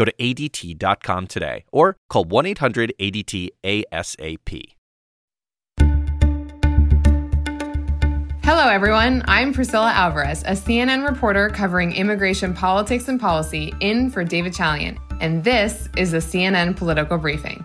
[0.00, 4.62] Go to ADT.com today or call 1 800 ADT ASAP.
[8.42, 9.22] Hello, everyone.
[9.26, 14.96] I'm Priscilla Alvarez, a CNN reporter covering immigration politics and policy, in for David Chalian,
[15.20, 17.62] and this is the CNN Political Briefing.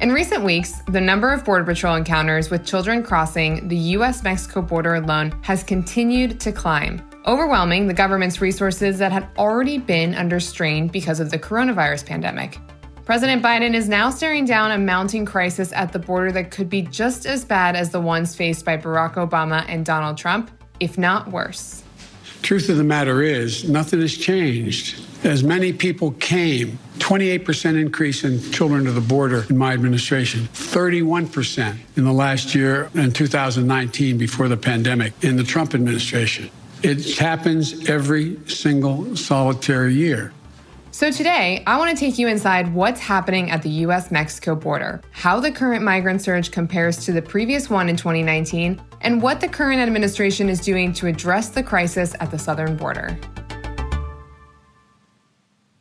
[0.00, 4.62] In recent weeks, the number of Border Patrol encounters with children crossing the US Mexico
[4.62, 10.40] border alone has continued to climb, overwhelming the government's resources that had already been under
[10.40, 12.58] strain because of the coronavirus pandemic.
[13.04, 16.82] President Biden is now staring down a mounting crisis at the border that could be
[16.82, 20.50] just as bad as the ones faced by Barack Obama and Donald Trump,
[20.80, 21.82] if not worse.
[22.40, 25.02] Truth of the matter is, nothing has changed.
[25.22, 31.76] As many people came, 28% increase in children to the border in my administration, 31%
[31.96, 36.50] in the last year in 2019 before the pandemic in the Trump administration.
[36.84, 40.34] It happens every single solitary year.
[40.90, 45.00] So, today, I want to take you inside what's happening at the US Mexico border,
[45.10, 49.48] how the current migrant surge compares to the previous one in 2019, and what the
[49.48, 53.18] current administration is doing to address the crisis at the southern border.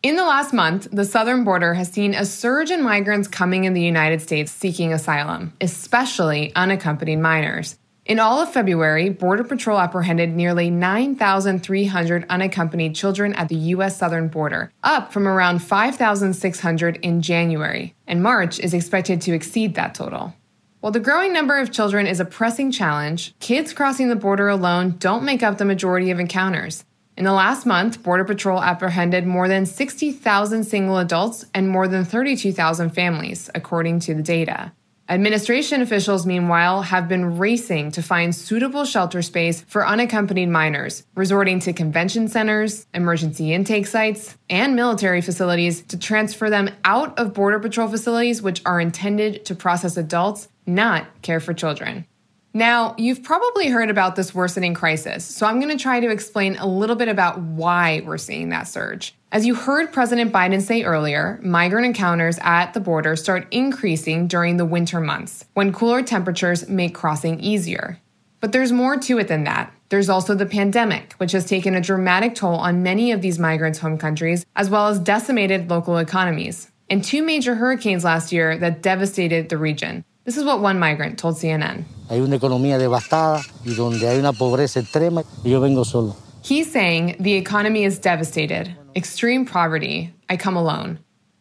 [0.03, 3.73] In the last month, the southern border has seen a surge in migrants coming in
[3.73, 7.77] the United States seeking asylum, especially unaccompanied minors.
[8.05, 13.95] In all of February, Border Patrol apprehended nearly 9,300 unaccompanied children at the U.S.
[13.95, 19.95] southern border, up from around 5,600 in January, and March is expected to exceed that
[19.95, 20.35] total.
[20.81, 24.97] While the growing number of children is a pressing challenge, kids crossing the border alone
[24.99, 26.83] don't make up the majority of encounters.
[27.15, 32.03] In the last month, Border Patrol apprehended more than 60,000 single adults and more than
[32.03, 34.73] 32,000 families, according to the data.
[35.09, 41.59] Administration officials, meanwhile, have been racing to find suitable shelter space for unaccompanied minors, resorting
[41.59, 47.59] to convention centers, emergency intake sites, and military facilities to transfer them out of Border
[47.59, 52.05] Patrol facilities which are intended to process adults, not care for children.
[52.53, 56.55] Now, you've probably heard about this worsening crisis, so I'm going to try to explain
[56.55, 59.15] a little bit about why we're seeing that surge.
[59.33, 64.57] As you heard President Biden say earlier, migrant encounters at the border start increasing during
[64.57, 67.97] the winter months, when cooler temperatures make crossing easier.
[68.41, 69.73] But there's more to it than that.
[69.89, 73.79] There's also the pandemic, which has taken a dramatic toll on many of these migrants'
[73.79, 76.69] home countries, as well as decimated local economies.
[76.87, 80.05] And two major hurricanes last year that devastated the region.
[80.25, 81.85] This is what one migrant told CNN.
[82.07, 86.15] Hay una economía devastada y donde hay una pobreza extrema, yo vengo solo.
[86.43, 90.99] He's saying the economy is devastated, extreme poverty, I come alone.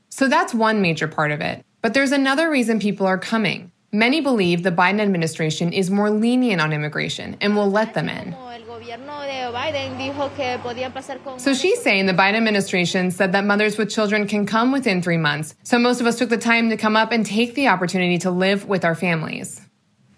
[0.09, 1.65] So that's one major part of it.
[1.81, 3.73] But there's another reason people are coming.
[3.91, 8.35] Many believe the Biden administration is more lenient on immigration and will let them in.
[11.39, 15.19] So she's saying the Biden administration said that mothers with children can come within three
[15.19, 15.55] months.
[15.63, 18.31] So most of us took the time to come up and take the opportunity to
[18.31, 19.61] live with our families.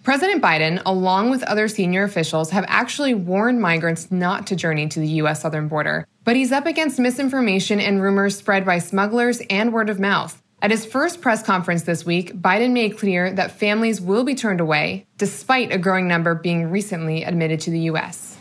[0.05, 5.01] President Biden, along with other senior officials, have actually warned migrants not to journey to
[5.01, 5.41] the U.S.
[5.41, 6.07] southern border.
[6.25, 10.43] But he's up against misinformation and rumors spread by smugglers and word of mouth.
[10.63, 14.61] At his first press conference this week, Biden made clear that families will be turned
[14.61, 18.35] away, despite a growing number being recently admitted to the U.S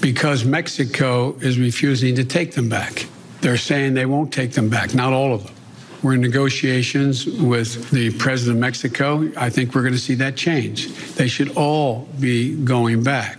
[0.00, 3.06] because Mexico is refusing to take them back.
[3.40, 5.54] They're saying they won't take them back, not all of them.
[6.02, 9.30] We're in negotiations with the president of Mexico.
[9.36, 10.88] I think we're going to see that change.
[11.14, 13.38] They should all be going back.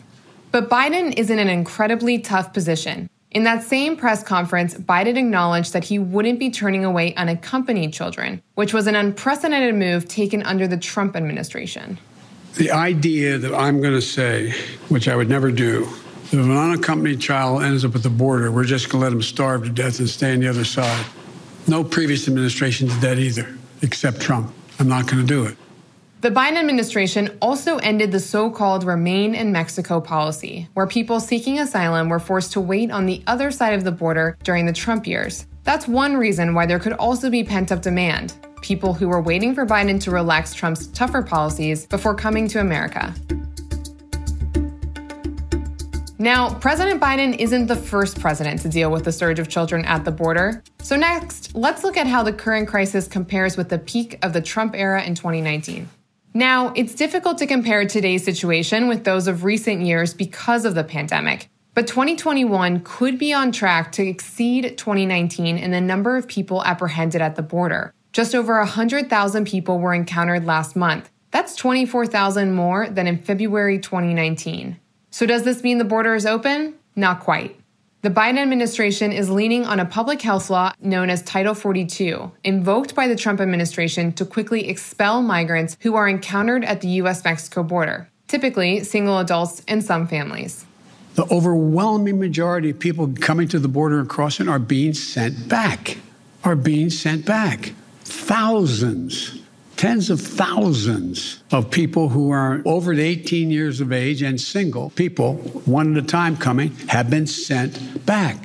[0.52, 3.10] But Biden is in an incredibly tough position.
[3.36, 8.42] In that same press conference, Biden acknowledged that he wouldn't be turning away unaccompanied children,
[8.54, 12.00] which was an unprecedented move taken under the Trump administration.
[12.54, 14.52] The idea that I'm going to say,
[14.88, 15.84] which I would never do,
[16.32, 19.10] that if an unaccompanied child ends up at the border, we're just going to let
[19.10, 21.06] them starve to death and stay on the other side.
[21.68, 24.54] No previous administration did that either, except Trump.
[24.80, 25.58] I'm not going to do it.
[26.26, 31.60] The Biden administration also ended the so called Remain in Mexico policy, where people seeking
[31.60, 35.06] asylum were forced to wait on the other side of the border during the Trump
[35.06, 35.46] years.
[35.66, 39.54] That's one reason why there could also be pent up demand people who were waiting
[39.54, 43.14] for Biden to relax Trump's tougher policies before coming to America.
[46.18, 50.06] Now, President Biden isn't the first president to deal with the surge of children at
[50.06, 50.64] the border.
[50.82, 54.42] So, next, let's look at how the current crisis compares with the peak of the
[54.42, 55.88] Trump era in 2019.
[56.38, 60.84] Now, it's difficult to compare today's situation with those of recent years because of the
[60.84, 66.62] pandemic, but 2021 could be on track to exceed 2019 in the number of people
[66.66, 67.94] apprehended at the border.
[68.12, 71.10] Just over 100,000 people were encountered last month.
[71.32, 74.78] That's 24,000 more than in February 2019.
[75.12, 76.74] So, does this mean the border is open?
[76.98, 77.58] Not quite.
[78.06, 82.94] The Biden administration is leaning on a public health law known as Title 42, invoked
[82.94, 87.24] by the Trump administration to quickly expel migrants who are encountered at the U.S.
[87.24, 90.68] Mexico border, typically single adults and some families.
[91.16, 95.98] The overwhelming majority of people coming to the border and crossing are being sent back,
[96.44, 97.74] are being sent back.
[98.04, 99.42] Thousands
[99.78, 105.36] tens of thousands of people who are over 18 years of age and single people,
[105.66, 108.38] one at a time coming, have been sent back.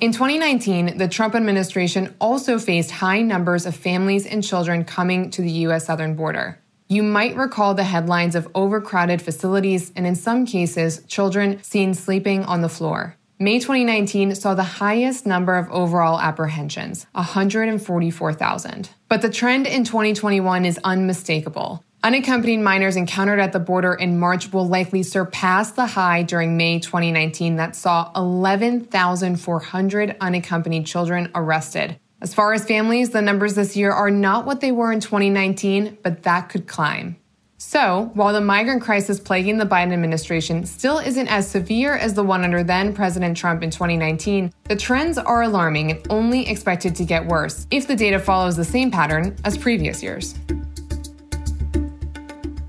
[0.00, 5.42] In 2019, the Trump administration also faced high numbers of families and children coming to
[5.42, 5.86] the U.S.
[5.86, 6.58] southern border.
[6.88, 12.44] You might recall the headlines of overcrowded facilities and, in some cases, children seen sleeping
[12.44, 13.16] on the floor.
[13.40, 18.90] May 2019 saw the highest number of overall apprehensions, 144,000.
[19.08, 21.82] But the trend in 2021 is unmistakable.
[22.04, 26.78] Unaccompanied minors encountered at the border in March will likely surpass the high during May
[26.78, 31.98] 2019 that saw 11,400 unaccompanied children arrested.
[32.20, 35.98] As far as families, the numbers this year are not what they were in 2019,
[36.04, 37.16] but that could climb.
[37.66, 42.22] So, while the migrant crisis plaguing the Biden administration still isn't as severe as the
[42.22, 47.06] one under then President Trump in 2019, the trends are alarming and only expected to
[47.06, 50.34] get worse if the data follows the same pattern as previous years.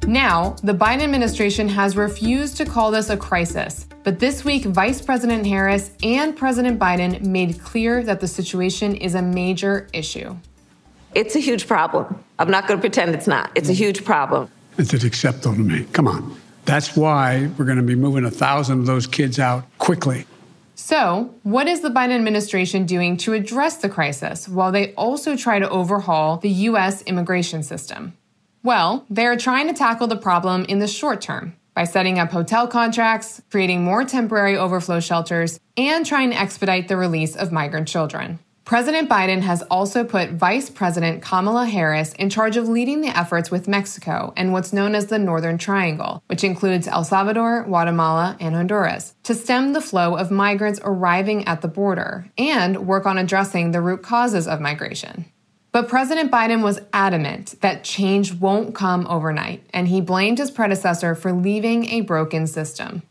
[0.08, 5.02] Now, the Biden administration has refused to call this a crisis, but this week, Vice
[5.02, 10.38] President Harris and President Biden made clear that the situation is a major issue.
[11.14, 12.24] It's a huge problem.
[12.40, 13.52] I'm not going to pretend it's not.
[13.56, 14.50] It's a huge problem.
[14.78, 15.86] It's acceptable to me.
[15.94, 16.38] Come on.
[16.66, 20.26] That's why we're going to be moving a thousand of those kids out quickly.
[20.76, 25.60] So, what is the Biden administration doing to address the crisis while they also try
[25.60, 27.02] to overhaul the U.S.
[27.04, 28.14] immigration system?
[28.62, 32.32] Well, they are trying to tackle the problem in the short term by setting up
[32.32, 37.88] hotel contracts, creating more temporary overflow shelters, and trying to expedite the release of migrant
[37.88, 38.40] children.
[38.66, 43.52] President Biden has also put Vice President Kamala Harris in charge of leading the efforts
[43.52, 48.56] with Mexico and what's known as the Northern Triangle, which includes El Salvador, Guatemala, and
[48.56, 53.70] Honduras, to stem the flow of migrants arriving at the border and work on addressing
[53.70, 55.26] the root causes of migration.
[55.72, 61.14] But President Biden was adamant that change won't come overnight, and he blamed his predecessor
[61.14, 63.04] for leaving a broken system.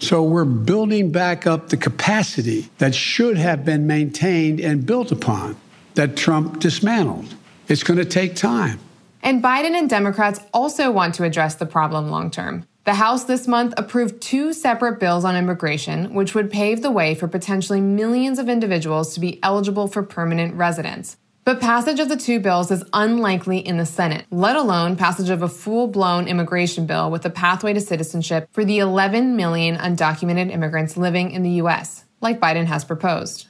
[0.00, 5.56] So we're building back up the capacity that should have been maintained and built upon
[5.94, 7.34] that Trump dismantled.
[7.68, 8.78] It's going to take time.
[9.22, 12.64] And Biden and Democrats also want to address the problem long term.
[12.84, 17.14] The House this month approved two separate bills on immigration, which would pave the way
[17.14, 21.18] for potentially millions of individuals to be eligible for permanent residence.
[21.48, 25.40] But passage of the two bills is unlikely in the Senate, let alone passage of
[25.40, 30.52] a full blown immigration bill with a pathway to citizenship for the 11 million undocumented
[30.52, 33.46] immigrants living in the U.S., like Biden has proposed.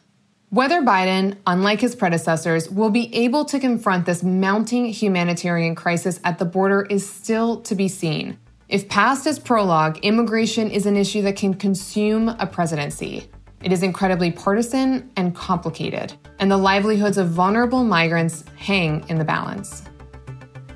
[0.50, 6.38] Whether Biden, unlike his predecessors, will be able to confront this mounting humanitarian crisis at
[6.38, 8.38] the border is still to be seen.
[8.68, 13.28] If past as prologue, immigration is an issue that can consume a presidency.
[13.62, 19.24] It is incredibly partisan and complicated, and the livelihoods of vulnerable migrants hang in the
[19.24, 19.82] balance.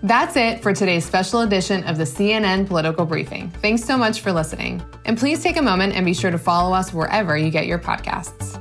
[0.02, 3.50] That's it for today's special edition of the CNN Political Briefing.
[3.62, 4.82] Thanks so much for listening.
[5.04, 7.78] And please take a moment and be sure to follow us wherever you get your
[7.78, 8.58] podcasts.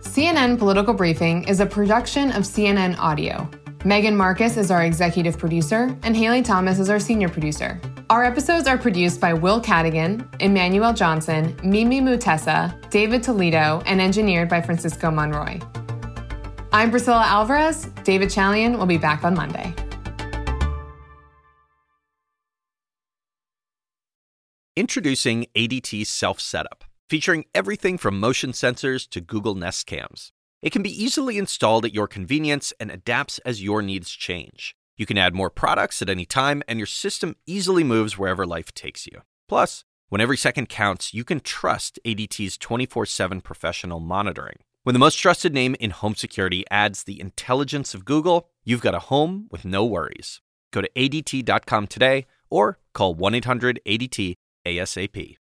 [0.00, 3.50] CNN Political Briefing is a production of CNN Audio.
[3.84, 7.78] Megan Marcus is our executive producer, and Haley Thomas is our senior producer.
[8.08, 14.48] Our episodes are produced by Will Cadigan, Emmanuel Johnson, Mimi Mutessa, David Toledo, and engineered
[14.48, 15.58] by Francisco Monroy.
[16.70, 17.86] I'm Priscilla Alvarez.
[18.04, 19.74] David Chalian will be back on Monday.
[24.76, 30.30] Introducing ADT Self Setup, featuring everything from motion sensors to Google Nest cams.
[30.62, 34.75] It can be easily installed at your convenience and adapts as your needs change.
[34.96, 38.72] You can add more products at any time, and your system easily moves wherever life
[38.72, 39.22] takes you.
[39.48, 44.58] Plus, when every second counts, you can trust ADT's 24 7 professional monitoring.
[44.84, 48.94] When the most trusted name in home security adds the intelligence of Google, you've got
[48.94, 50.40] a home with no worries.
[50.72, 54.34] Go to ADT.com today or call 1 800 ADT
[54.64, 55.36] ASAP.